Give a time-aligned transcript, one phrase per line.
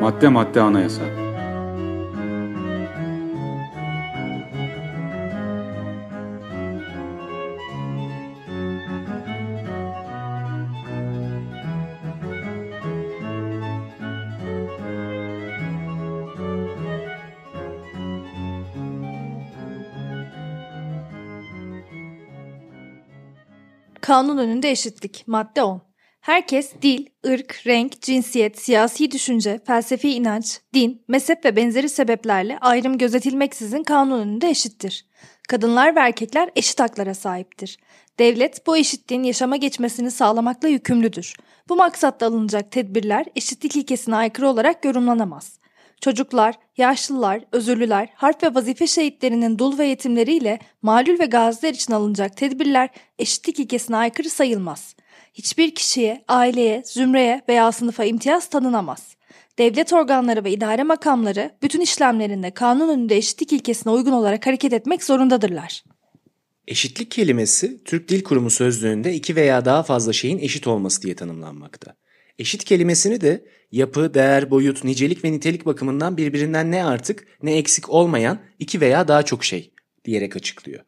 [0.00, 1.02] Madde madde anayasa.
[24.00, 25.24] Kanun önünde eşitlik.
[25.26, 25.89] Madde 10.
[26.20, 32.98] Herkes dil, ırk, renk, cinsiyet, siyasi düşünce, felsefi inanç, din, mezhep ve benzeri sebeplerle ayrım
[32.98, 35.06] gözetilmeksizin kanun önünde eşittir.
[35.48, 37.78] Kadınlar ve erkekler eşit haklara sahiptir.
[38.18, 41.34] Devlet bu eşitliğin yaşama geçmesini sağlamakla yükümlüdür.
[41.68, 45.59] Bu maksatla alınacak tedbirler eşitlik ilkesine aykırı olarak yorumlanamaz.
[46.00, 52.36] Çocuklar, yaşlılar, özürlüler, harp ve vazife şehitlerinin dul ve yetimleriyle malul ve gaziler için alınacak
[52.36, 54.94] tedbirler eşitlik ilkesine aykırı sayılmaz.
[55.34, 59.16] Hiçbir kişiye, aileye, zümreye veya sınıfa imtiyaz tanınamaz.
[59.58, 65.04] Devlet organları ve idare makamları bütün işlemlerinde kanun önünde eşitlik ilkesine uygun olarak hareket etmek
[65.04, 65.84] zorundadırlar.
[66.66, 71.94] Eşitlik kelimesi Türk Dil Kurumu sözlüğünde iki veya daha fazla şeyin eşit olması diye tanımlanmakta.
[72.40, 77.90] Eşit kelimesini de yapı, değer, boyut, nicelik ve nitelik bakımından birbirinden ne artık ne eksik
[77.90, 79.72] olmayan iki veya daha çok şey
[80.04, 80.80] diyerek açıklıyor.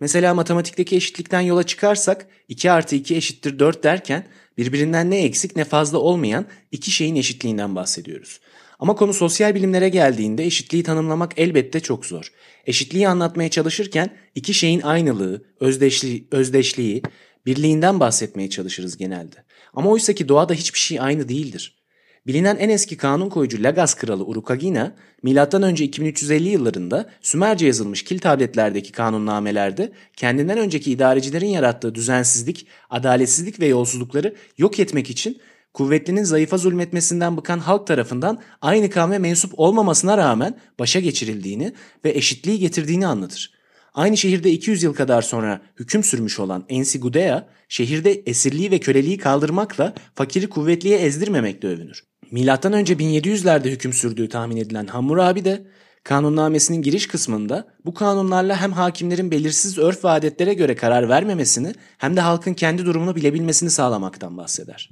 [0.00, 4.26] Mesela matematikteki eşitlikten yola çıkarsak 2 artı 2 eşittir 4 derken
[4.58, 8.40] birbirinden ne eksik ne fazla olmayan iki şeyin eşitliğinden bahsediyoruz.
[8.78, 12.32] Ama konu sosyal bilimlere geldiğinde eşitliği tanımlamak elbette çok zor.
[12.66, 17.02] Eşitliği anlatmaya çalışırken iki şeyin aynılığı, özdeşliği, özdeşliği,
[17.46, 19.36] birliğinden bahsetmeye çalışırız genelde.
[19.74, 21.80] Ama oysa ki doğada hiçbir şey aynı değildir.
[22.26, 25.72] Bilinen en eski kanun koyucu Lagas kralı Urukagina, M.Ö.
[25.72, 34.34] 2350 yıllarında Sümerce yazılmış kil tabletlerdeki kanunnamelerde kendinden önceki idarecilerin yarattığı düzensizlik, adaletsizlik ve yolsuzlukları
[34.58, 35.40] yok etmek için
[35.74, 41.72] kuvvetlinin zayıfa zulmetmesinden bıkan halk tarafından aynı kavme mensup olmamasına rağmen başa geçirildiğini
[42.04, 43.59] ve eşitliği getirdiğini anlatır.
[44.00, 49.18] Aynı şehirde 200 yıl kadar sonra hüküm sürmüş olan Ensi Gudea, şehirde esirliği ve köleliği
[49.18, 52.04] kaldırmakla fakiri kuvvetliye ezdirmemekle övünür.
[52.30, 55.66] Milattan önce 1700'lerde hüküm sürdüğü tahmin edilen Hammurabi de
[56.04, 62.16] kanunnamesinin giriş kısmında bu kanunlarla hem hakimlerin belirsiz örf ve adetlere göre karar vermemesini hem
[62.16, 64.90] de halkın kendi durumunu bilebilmesini sağlamaktan bahseder.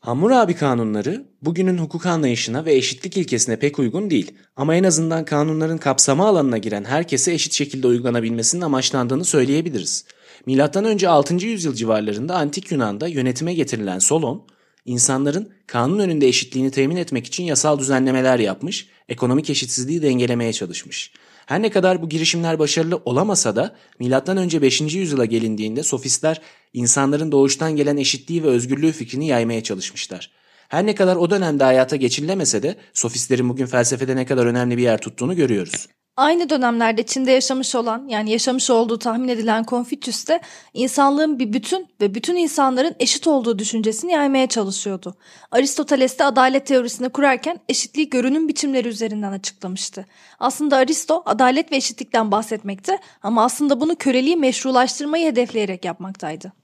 [0.00, 5.78] Hammurabi kanunları bugünün hukuk anlayışına ve eşitlik ilkesine pek uygun değil ama en azından kanunların
[5.78, 10.04] kapsama alanına giren herkese eşit şekilde uygulanabilmesinin amaçlandığını söyleyebiliriz.
[10.46, 11.34] Milattan önce 6.
[11.34, 14.46] yüzyıl civarlarında antik Yunan'da yönetime getirilen Solon,
[14.84, 21.12] insanların kanun önünde eşitliğini temin etmek için yasal düzenlemeler yapmış, ekonomik eşitsizliği dengelemeye çalışmış.
[21.50, 24.62] Her ne kadar bu girişimler başarılı olamasa da M.Ö.
[24.62, 24.80] 5.
[24.80, 26.40] yüzyıla gelindiğinde sofistler
[26.72, 30.30] insanların doğuştan gelen eşitliği ve özgürlüğü fikrini yaymaya çalışmışlar.
[30.68, 34.82] Her ne kadar o dönemde hayata geçirilemese de sofistlerin bugün felsefede ne kadar önemli bir
[34.82, 35.88] yer tuttuğunu görüyoruz.
[36.16, 40.40] Aynı dönemlerde Çin'de yaşamış olan yani yaşamış olduğu tahmin edilen Konfüçyüs de
[40.74, 45.14] insanlığın bir bütün ve bütün insanların eşit olduğu düşüncesini yaymaya çalışıyordu.
[45.50, 50.06] Aristoteles de adalet teorisini kurarken eşitliği görünüm biçimleri üzerinden açıklamıştı.
[50.38, 56.59] Aslında Aristo adalet ve eşitlikten bahsetmekte ama aslında bunu köleliği meşrulaştırmayı hedefleyerek yapmaktaydı.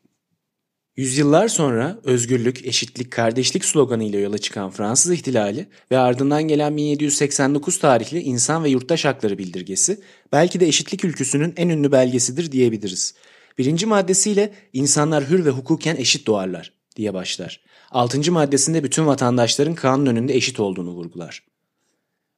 [0.97, 7.79] Yüzyıllar sonra özgürlük, eşitlik, kardeşlik sloganı ile yola çıkan Fransız ihtilali ve ardından gelen 1789
[7.79, 10.01] tarihli İnsan ve Yurttaş Hakları Bildirgesi
[10.33, 13.15] belki de eşitlik ülküsünün en ünlü belgesidir diyebiliriz.
[13.59, 17.61] Birinci maddesiyle insanlar hür ve hukuken eşit doğarlar diye başlar.
[17.91, 21.43] Altıncı maddesinde bütün vatandaşların kanun önünde eşit olduğunu vurgular.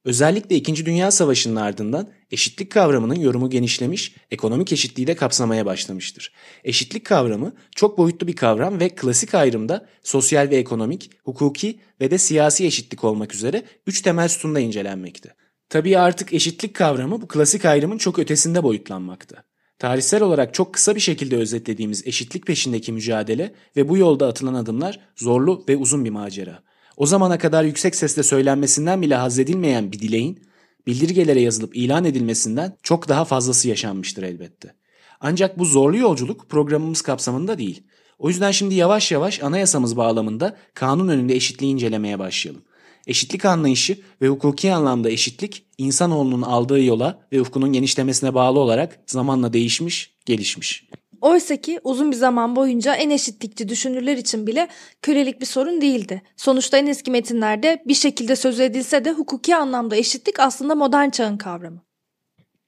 [0.05, 0.85] Özellikle 2.
[0.85, 6.33] Dünya Savaşı'nın ardından eşitlik kavramının yorumu genişlemiş, ekonomik eşitliği de kapsamaya başlamıştır.
[6.63, 12.17] Eşitlik kavramı çok boyutlu bir kavram ve klasik ayrımda sosyal ve ekonomik, hukuki ve de
[12.17, 15.35] siyasi eşitlik olmak üzere üç temel sütunda incelenmekte.
[15.69, 19.43] Tabii artık eşitlik kavramı bu klasik ayrımın çok ötesinde boyutlanmakta.
[19.79, 24.99] Tarihsel olarak çok kısa bir şekilde özetlediğimiz eşitlik peşindeki mücadele ve bu yolda atılan adımlar
[25.15, 26.63] zorlu ve uzun bir macera.
[26.99, 30.39] O zamana kadar yüksek sesle söylenmesinden bile haz edilmeyen bir dileğin
[30.87, 34.75] bildirgelere yazılıp ilan edilmesinden çok daha fazlası yaşanmıştır elbette.
[35.19, 37.83] Ancak bu zorlu yolculuk programımız kapsamında değil.
[38.17, 42.63] O yüzden şimdi yavaş yavaş anayasamız bağlamında kanun önünde eşitliği incelemeye başlayalım.
[43.07, 49.53] Eşitlik anlayışı ve hukuki anlamda eşitlik insanoğlunun aldığı yola ve ufkunun genişlemesine bağlı olarak zamanla
[49.53, 50.89] değişmiş, gelişmiş.
[51.21, 54.67] Oysa ki uzun bir zaman boyunca en eşitlikçi düşünürler için bile
[55.01, 56.21] kölelik bir sorun değildi.
[56.37, 61.37] Sonuçta en eski metinlerde bir şekilde söz edilse de hukuki anlamda eşitlik aslında modern çağın
[61.37, 61.89] kavramı.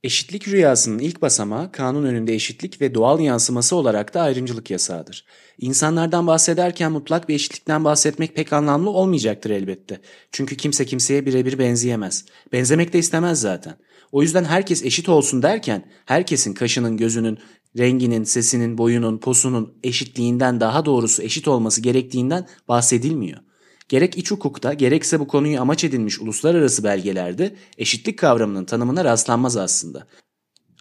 [0.04, 5.26] Eşitlik rüyasının ilk basamağı kanun önünde eşitlik ve doğal yansıması olarak da ayrımcılık yasağıdır.
[5.58, 10.02] İnsanlardan bahsederken mutlak bir eşitlikten bahsetmek pek anlamlı olmayacaktır elbette.
[10.32, 12.26] Çünkü kimse kimseye birebir benzeyemez.
[12.54, 13.76] Benzemek de istemez zaten.
[14.12, 17.40] O yüzden herkes eşit olsun derken herkesin kaşının, gözünün,
[17.78, 23.40] renginin, sesinin, boyunun, posunun eşitliğinden daha doğrusu eşit olması gerektiğinden bahsedilmiyor.
[23.90, 30.08] Gerek iç hukukta gerekse bu konuyu amaç edinmiş uluslararası belgelerde eşitlik kavramının tanımına rastlanmaz aslında.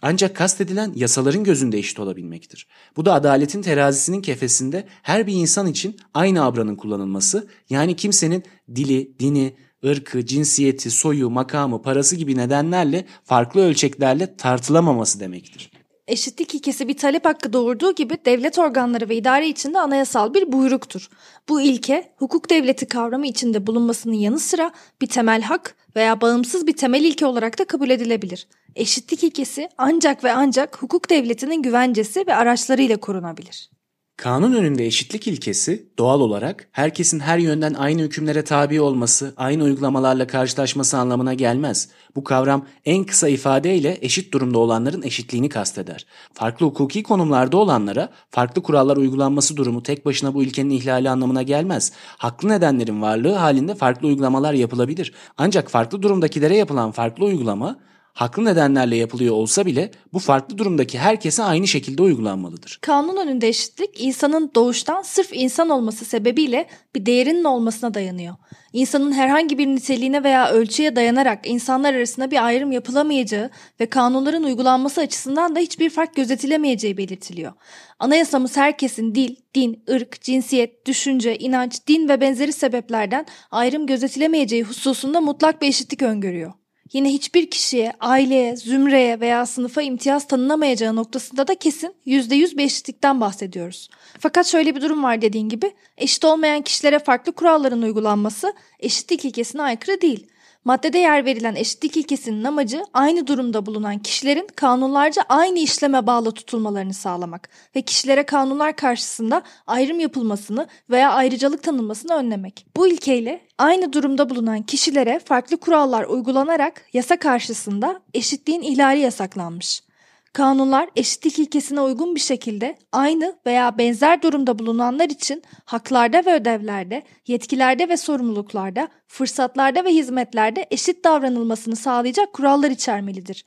[0.01, 2.67] Ancak kastedilen yasaların gözünde eşit olabilmektir.
[2.97, 8.43] Bu da adaletin terazisinin kefesinde her bir insan için aynı abranın kullanılması, yani kimsenin
[8.75, 9.55] dili, dini,
[9.85, 15.70] ırkı, cinsiyeti, soyu, makamı, parası gibi nedenlerle farklı ölçeklerle tartılamaması demektir.
[16.11, 21.09] Eşitlik ilkesi bir talep hakkı doğurduğu gibi devlet organları ve idare içinde anayasal bir buyruktur.
[21.49, 24.71] Bu ilke hukuk devleti kavramı içinde bulunmasının yanı sıra
[25.01, 28.47] bir temel hak veya bağımsız bir temel ilke olarak da kabul edilebilir.
[28.75, 33.69] Eşitlik ilkesi ancak ve ancak hukuk devletinin güvencesi ve araçlarıyla korunabilir.
[34.17, 40.27] Kanun önünde eşitlik ilkesi doğal olarak herkesin her yönden aynı hükümlere tabi olması, aynı uygulamalarla
[40.27, 41.89] karşılaşması anlamına gelmez.
[42.15, 46.05] Bu kavram en kısa ifadeyle eşit durumda olanların eşitliğini kasteder.
[46.33, 51.91] Farklı hukuki konumlarda olanlara farklı kurallar uygulanması durumu tek başına bu ilkenin ihlali anlamına gelmez.
[52.17, 55.13] Haklı nedenlerin varlığı halinde farklı uygulamalar yapılabilir.
[55.37, 57.79] Ancak farklı durumdakilere yapılan farklı uygulama
[58.13, 62.79] haklı nedenlerle yapılıyor olsa bile bu farklı durumdaki herkese aynı şekilde uygulanmalıdır.
[62.81, 68.35] Kanun önünde eşitlik insanın doğuştan sırf insan olması sebebiyle bir değerinin olmasına dayanıyor.
[68.73, 73.49] İnsanın herhangi bir niteliğine veya ölçüye dayanarak insanlar arasında bir ayrım yapılamayacağı
[73.79, 77.53] ve kanunların uygulanması açısından da hiçbir fark gözetilemeyeceği belirtiliyor.
[77.99, 85.21] Anayasamız herkesin dil, din, ırk, cinsiyet, düşünce, inanç, din ve benzeri sebeplerden ayrım gözetilemeyeceği hususunda
[85.21, 86.60] mutlak bir eşitlik öngörüyor.
[86.93, 93.21] Yine hiçbir kişiye, aileye, zümreye veya sınıfa imtiyaz tanınamayacağı noktasında da kesin %100 bir eşitlikten
[93.21, 93.89] bahsediyoruz.
[94.19, 99.61] Fakat şöyle bir durum var dediğin gibi eşit olmayan kişilere farklı kuralların uygulanması eşitlik ilkesine
[99.61, 100.27] aykırı değil.
[100.65, 106.93] Maddede yer verilen eşitlik ilkesinin amacı aynı durumda bulunan kişilerin kanunlarca aynı işleme bağlı tutulmalarını
[106.93, 112.65] sağlamak ve kişilere kanunlar karşısında ayrım yapılmasını veya ayrıcalık tanınmasını önlemek.
[112.77, 119.83] Bu ilkeyle aynı durumda bulunan kişilere farklı kurallar uygulanarak yasa karşısında eşitliğin ihlali yasaklanmış.
[120.33, 127.03] Kanunlar eşitlik ilkesine uygun bir şekilde aynı veya benzer durumda bulunanlar için haklarda ve ödevlerde,
[127.27, 133.45] yetkilerde ve sorumluluklarda, fırsatlarda ve hizmetlerde eşit davranılmasını sağlayacak kurallar içermelidir.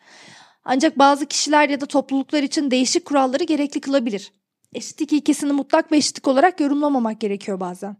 [0.65, 4.33] Ancak bazı kişiler ya da topluluklar için değişik kuralları gerekli kılabilir.
[4.75, 7.97] Eşitlik ilkesini mutlak ve eşitlik olarak yorumlamamak gerekiyor bazen.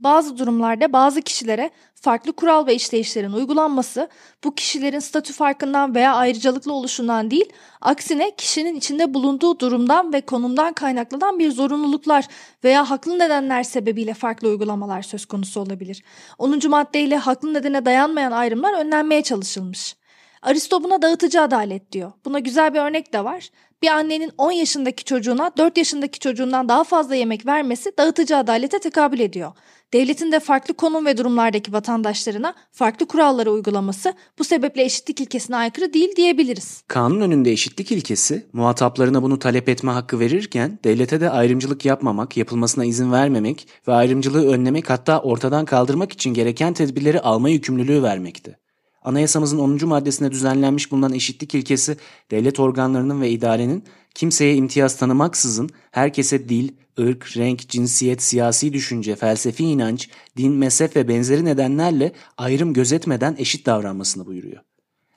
[0.00, 4.08] Bazı durumlarda bazı kişilere farklı kural ve işleyişlerin uygulanması
[4.44, 10.72] bu kişilerin statü farkından veya ayrıcalıklı oluşundan değil, aksine kişinin içinde bulunduğu durumdan ve konumdan
[10.72, 12.26] kaynaklanan bir zorunluluklar
[12.64, 16.02] veya haklı nedenler sebebiyle farklı uygulamalar söz konusu olabilir.
[16.38, 16.68] 10.
[16.68, 19.96] maddeyle haklı nedene dayanmayan ayrımlar önlenmeye çalışılmış.
[20.42, 22.12] Aristo buna dağıtıcı adalet diyor.
[22.24, 23.48] Buna güzel bir örnek de var.
[23.82, 29.20] Bir annenin 10 yaşındaki çocuğuna 4 yaşındaki çocuğundan daha fazla yemek vermesi dağıtıcı adalete tekabül
[29.20, 29.52] ediyor.
[29.92, 35.92] Devletin de farklı konum ve durumlardaki vatandaşlarına farklı kuralları uygulaması bu sebeple eşitlik ilkesine aykırı
[35.92, 36.82] değil diyebiliriz.
[36.88, 42.84] Kanun önünde eşitlik ilkesi muhataplarına bunu talep etme hakkı verirken devlete de ayrımcılık yapmamak, yapılmasına
[42.84, 48.56] izin vermemek ve ayrımcılığı önlemek hatta ortadan kaldırmak için gereken tedbirleri alma yükümlülüğü vermekti.
[49.02, 49.88] Anayasamızın 10.
[49.88, 51.96] maddesinde düzenlenmiş bulunan eşitlik ilkesi
[52.30, 56.68] devlet organlarının ve idarenin kimseye imtiyaz tanımaksızın herkese dil,
[57.00, 63.66] ırk, renk, cinsiyet, siyasi düşünce, felsefi inanç, din, mezhep ve benzeri nedenlerle ayrım gözetmeden eşit
[63.66, 64.62] davranmasını buyuruyor.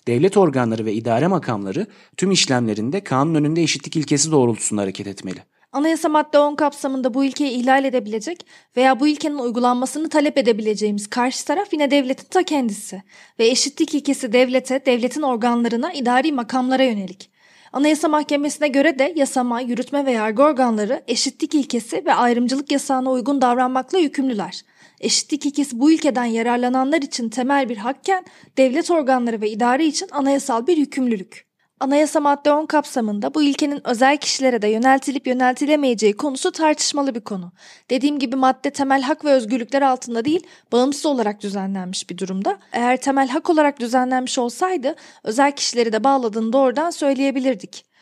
[0.07, 1.87] Devlet organları ve idare makamları
[2.17, 5.43] tüm işlemlerinde kanun önünde eşitlik ilkesi doğrultusunda hareket etmeli.
[5.73, 8.45] Anayasa madde 10 kapsamında bu ilkeyi ihlal edebilecek
[8.77, 13.03] veya bu ilkenin uygulanmasını talep edebileceğimiz karşı taraf yine devletin ta kendisi
[13.39, 17.29] ve eşitlik ilkesi devlete, devletin organlarına, idari makamlara yönelik.
[17.71, 23.41] Anayasa Mahkemesi'ne göre de yasama, yürütme ve yargı organları eşitlik ilkesi ve ayrımcılık yasağına uygun
[23.41, 24.61] davranmakla yükümlüler.
[24.99, 28.25] Eşitlik ilkesi bu ülkeden yararlananlar için temel bir hakken
[28.57, 31.52] devlet organları ve idare için anayasal bir yükümlülük.
[31.79, 37.51] Anayasa madde 10 kapsamında bu ilkenin özel kişilere de yöneltilip yöneltilemeyeceği konusu tartışmalı bir konu.
[37.89, 42.57] Dediğim gibi madde temel hak ve özgürlükler altında değil, bağımsız olarak düzenlenmiş bir durumda.
[42.71, 47.92] Eğer temel hak olarak düzenlenmiş olsaydı özel kişileri de bağladığını doğrudan söyleyebilirdik.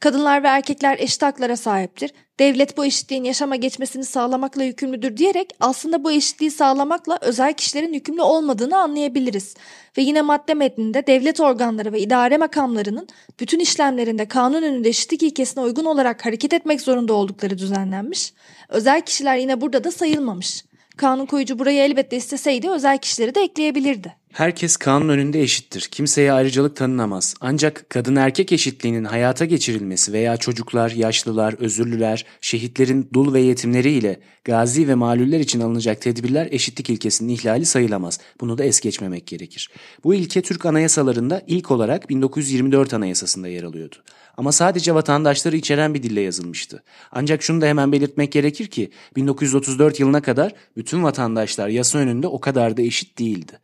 [0.00, 2.12] Kadınlar ve erkekler eşit haklara sahiptir.
[2.40, 8.22] Devlet bu eşitliğin yaşama geçmesini sağlamakla yükümlüdür diyerek aslında bu eşitliği sağlamakla özel kişilerin yükümlü
[8.22, 9.54] olmadığını anlayabiliriz.
[9.98, 13.08] Ve yine madde metninde devlet organları ve idare makamlarının
[13.40, 18.32] bütün işlemlerinde kanun önünde eşitlik ilkesine uygun olarak hareket etmek zorunda oldukları düzenlenmiş.
[18.68, 20.64] Özel kişiler yine burada da sayılmamış.
[20.96, 24.17] Kanun koyucu burayı elbette isteseydi özel kişileri de ekleyebilirdi.
[24.32, 25.80] Herkes kanun önünde eşittir.
[25.80, 27.34] Kimseye ayrıcalık tanınamaz.
[27.40, 34.20] Ancak kadın erkek eşitliğinin hayata geçirilmesi veya çocuklar, yaşlılar, özürlüler, şehitlerin dul ve yetimleri ile
[34.44, 38.20] gazi ve malüller için alınacak tedbirler eşitlik ilkesinin ihlali sayılamaz.
[38.40, 39.70] Bunu da es geçmemek gerekir.
[40.04, 43.96] Bu ilke Türk anayasalarında ilk olarak 1924 Anayasası'nda yer alıyordu.
[44.38, 46.82] Ama sadece vatandaşları içeren bir dille yazılmıştı.
[47.12, 52.40] Ancak şunu da hemen belirtmek gerekir ki 1934 yılına kadar bütün vatandaşlar yasa önünde o
[52.40, 53.58] kadar da eşit değildi.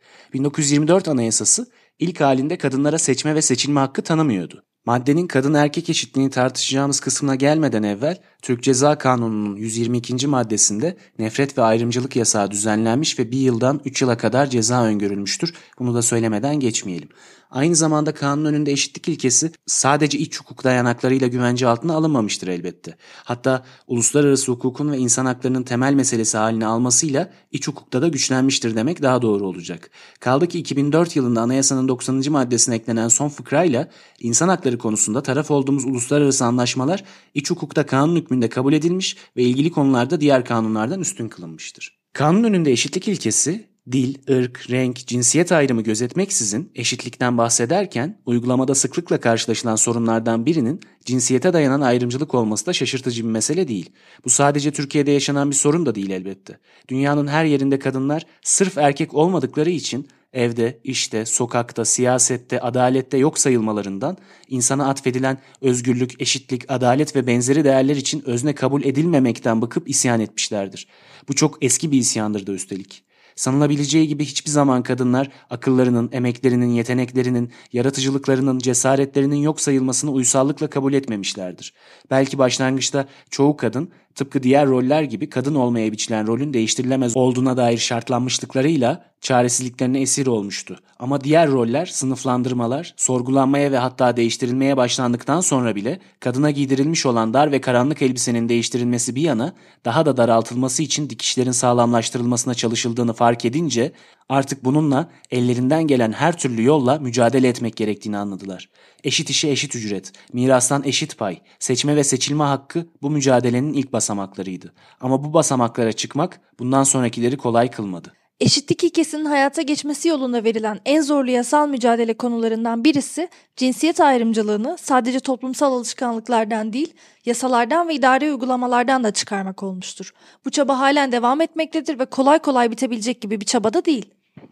[0.57, 1.67] 1924 Anayasası
[1.99, 4.63] ilk halinde kadınlara seçme ve seçilme hakkı tanımıyordu.
[4.85, 10.27] Maddenin kadın erkek eşitliğini tartışacağımız kısmına gelmeden evvel Türk Ceza Kanunu'nun 122.
[10.27, 15.53] maddesinde nefret ve ayrımcılık yasağı düzenlenmiş ve bir yıldan 3 yıla kadar ceza öngörülmüştür.
[15.79, 17.09] Bunu da söylemeden geçmeyelim.
[17.51, 22.95] Aynı zamanda kanun önünde eşitlik ilkesi sadece iç hukuk dayanaklarıyla güvence altına alınmamıştır elbette.
[23.23, 29.01] Hatta uluslararası hukukun ve insan haklarının temel meselesi haline almasıyla iç hukukta da güçlenmiştir demek
[29.01, 29.89] daha doğru olacak.
[30.19, 32.23] Kaldı ki 2004 yılında anayasanın 90.
[32.29, 38.49] maddesine eklenen son fıkrayla insan hakları konusunda taraf olduğumuz uluslararası anlaşmalar iç hukukta kanun hükmünde
[38.49, 41.97] kabul edilmiş ve ilgili konularda diğer kanunlardan üstün kılınmıştır.
[42.13, 49.75] Kanun önünde eşitlik ilkesi dil, ırk, renk, cinsiyet ayrımı gözetmeksizin eşitlikten bahsederken uygulamada sıklıkla karşılaşılan
[49.75, 53.89] sorunlardan birinin cinsiyete dayanan ayrımcılık olması da şaşırtıcı bir mesele değil.
[54.25, 56.59] Bu sadece Türkiye'de yaşanan bir sorun da değil elbette.
[56.87, 64.17] Dünyanın her yerinde kadınlar sırf erkek olmadıkları için evde, işte, sokakta, siyasette, adalette yok sayılmalarından
[64.49, 70.87] insana atfedilen özgürlük, eşitlik, adalet ve benzeri değerler için özne kabul edilmemekten bıkıp isyan etmişlerdir.
[71.29, 73.03] Bu çok eski bir isyandır da üstelik.
[73.35, 81.73] Sanılabileceği gibi hiçbir zaman kadınlar akıllarının, emeklerinin, yeteneklerinin, yaratıcılıklarının, cesaretlerinin yok sayılmasını uysallıkla kabul etmemişlerdir.
[82.11, 87.77] Belki başlangıçta çoğu kadın tıpkı diğer roller gibi kadın olmaya biçilen rolün değiştirilemez olduğuna dair
[87.77, 90.79] şartlanmışlıklarıyla çaresizliklerine esir olmuştu.
[90.99, 97.51] Ama diğer roller, sınıflandırmalar, sorgulanmaya ve hatta değiştirilmeye başlandıktan sonra bile kadına giydirilmiş olan dar
[97.51, 99.53] ve karanlık elbisenin değiştirilmesi bir yana
[99.85, 103.91] daha da daraltılması için dikişlerin sağlamlaştırılmasına çalışıldığını fark edince
[104.29, 108.69] artık bununla ellerinden gelen her türlü yolla mücadele etmek gerektiğini anladılar.
[109.03, 114.73] Eşit işe eşit ücret, mirastan eşit pay, seçme ve seçilme hakkı bu mücadelenin ilk basamaklarıydı.
[115.01, 118.13] Ama bu basamaklara çıkmak bundan sonrakileri kolay kılmadı.
[118.39, 125.19] Eşitlik ilkesinin hayata geçmesi yolunda verilen en zorlu yasal mücadele konularından birisi cinsiyet ayrımcılığını sadece
[125.19, 126.93] toplumsal alışkanlıklardan değil,
[127.25, 130.13] yasalardan ve idari uygulamalardan da çıkarmak olmuştur.
[130.45, 134.05] Bu çaba halen devam etmektedir ve kolay kolay bitebilecek gibi bir çaba da değil.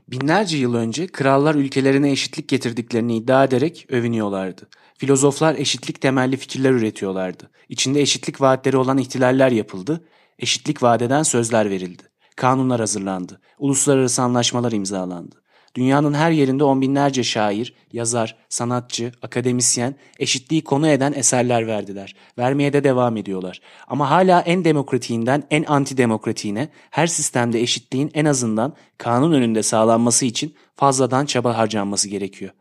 [0.08, 4.68] Binlerce yıl önce krallar ülkelerine eşitlik getirdiklerini iddia ederek övünüyorlardı.
[4.98, 7.50] Filozoflar eşitlik temelli fikirler üretiyorlardı.
[7.70, 10.06] İçinde eşitlik vaatleri olan ihtilaller yapıldı,
[10.40, 12.13] eşitlik vadeden sözler verildi.
[12.36, 13.42] Kanunlar hazırlandı.
[13.60, 15.44] Uluslararası anlaşmalar imzalandı.
[15.76, 22.16] Dünyanın her yerinde on binlerce şair, yazar, sanatçı, akademisyen eşitliği konu eden eserler verdiler.
[22.38, 23.62] Vermeye de devam ediyorlar.
[23.88, 30.56] Ama hala en demokratiğinden en antidemokratiğine her sistemde eşitliğin en azından kanun önünde sağlanması için
[30.76, 32.52] fazladan çaba harcanması gerekiyor.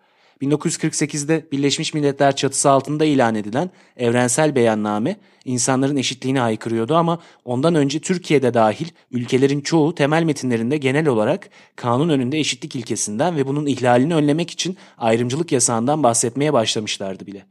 [0.42, 8.00] 1948'de Birleşmiş Milletler çatısı altında ilan edilen evrensel beyanname insanların eşitliğini aykırıyordu ama ondan önce
[8.00, 14.14] Türkiye'de dahil ülkelerin çoğu temel metinlerinde genel olarak kanun önünde eşitlik ilkesinden ve bunun ihlalini
[14.14, 17.44] önlemek için ayrımcılık yasağından bahsetmeye başlamışlardı bile.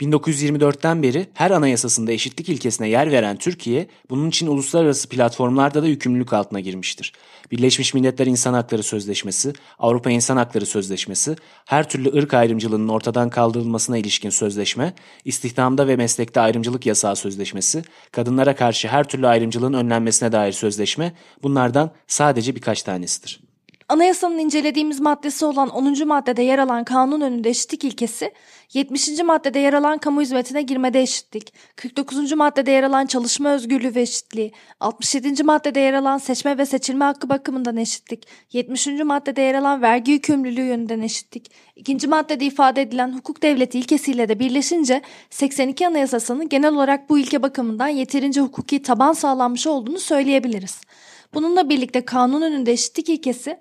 [0.00, 6.32] 1924'ten beri her anayasasında eşitlik ilkesine yer veren Türkiye, bunun için uluslararası platformlarda da yükümlülük
[6.32, 7.12] altına girmiştir.
[7.50, 13.98] Birleşmiş Milletler İnsan Hakları Sözleşmesi, Avrupa İnsan Hakları Sözleşmesi, her türlü ırk ayrımcılığının ortadan kaldırılmasına
[13.98, 20.52] ilişkin sözleşme, istihdamda ve meslekte ayrımcılık yasağı sözleşmesi, kadınlara karşı her türlü ayrımcılığın önlenmesine dair
[20.52, 21.12] sözleşme
[21.42, 23.45] bunlardan sadece birkaç tanesidir.
[23.88, 26.08] Anayasanın incelediğimiz maddesi olan 10.
[26.08, 28.32] maddede yer alan kanun önünde eşitlik ilkesi,
[28.72, 29.22] 70.
[29.22, 32.32] maddede yer alan kamu hizmetine girmede eşitlik, 49.
[32.32, 35.42] maddede yer alan çalışma özgürlüğü ve eşitliği, 67.
[35.42, 38.86] maddede yer alan seçme ve seçilme hakkı bakımından eşitlik, 70.
[38.86, 42.08] maddede yer alan vergi yükümlülüğü yönünden eşitlik, 2.
[42.08, 47.88] maddede ifade edilen hukuk devleti ilkesiyle de birleşince 82 Anayasası'nın genel olarak bu ilke bakımından
[47.88, 50.80] yeterince hukuki taban sağlanmış olduğunu söyleyebiliriz.
[51.34, 53.58] Bununla birlikte kanun önünde eşitlik ilkesi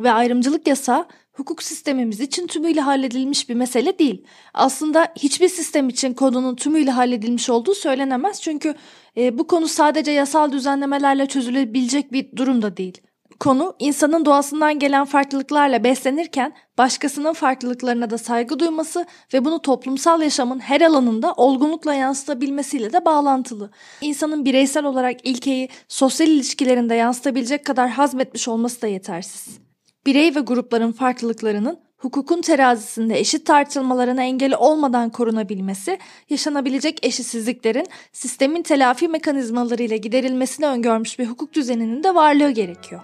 [0.00, 4.24] ve ayrımcılık yasağı hukuk sistemimiz için tümüyle halledilmiş bir mesele değil.
[4.54, 8.42] Aslında hiçbir sistem için konunun tümüyle halledilmiş olduğu söylenemez.
[8.42, 8.74] Çünkü
[9.16, 13.00] e, bu konu sadece yasal düzenlemelerle çözülebilecek bir durum da değil.
[13.40, 20.58] Konu insanın doğasından gelen farklılıklarla beslenirken başkasının farklılıklarına da saygı duyması ve bunu toplumsal yaşamın
[20.58, 23.70] her alanında olgunlukla yansıtabilmesiyle de bağlantılı.
[24.00, 29.64] İnsanın bireysel olarak ilkeyi sosyal ilişkilerinde yansıtabilecek kadar hazmetmiş olması da yetersiz.
[30.06, 35.98] Birey ve grupların farklılıklarının hukukun terazisinde eşit tartılmalarına engeli olmadan korunabilmesi,
[36.30, 43.00] yaşanabilecek eşitsizliklerin sistemin telafi mekanizmalarıyla giderilmesini öngörmüş bir hukuk düzeninin de varlığı gerekiyor.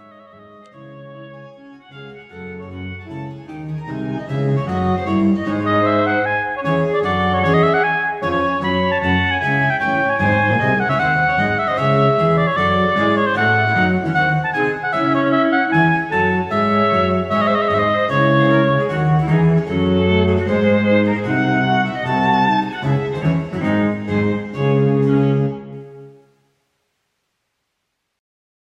[5.10, 5.69] Müzik